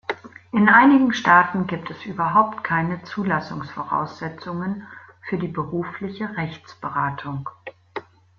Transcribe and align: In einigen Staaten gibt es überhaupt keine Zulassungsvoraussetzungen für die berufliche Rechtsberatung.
In 0.51 0.67
einigen 0.67 1.13
Staaten 1.13 1.67
gibt 1.67 1.91
es 1.91 2.05
überhaupt 2.07 2.63
keine 2.63 3.03
Zulassungsvoraussetzungen 3.03 4.87
für 5.29 5.37
die 5.37 5.47
berufliche 5.47 6.37
Rechtsberatung. 6.37 7.47